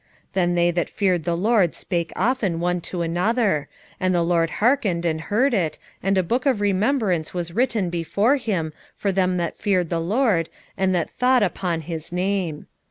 3:16 0.29 0.31
Then 0.33 0.55
they 0.55 0.71
that 0.71 0.89
feared 0.89 1.23
the 1.25 1.37
LORD 1.37 1.75
spake 1.75 2.11
often 2.15 2.59
one 2.59 2.81
to 2.81 3.03
another: 3.03 3.67
and 3.99 4.15
the 4.15 4.23
LORD 4.23 4.49
hearkened, 4.49 5.05
and 5.05 5.21
heard 5.21 5.53
it, 5.53 5.77
and 6.01 6.17
a 6.17 6.23
book 6.23 6.47
of 6.47 6.59
remembrance 6.59 7.35
was 7.35 7.53
written 7.53 7.91
before 7.91 8.37
him 8.37 8.73
for 8.95 9.11
them 9.11 9.37
that 9.37 9.59
feared 9.59 9.91
the 9.91 10.01
LORD, 10.01 10.49
and 10.75 10.95
that 10.95 11.11
thought 11.11 11.43
upon 11.43 11.81
his 11.81 12.11
name. 12.11 12.65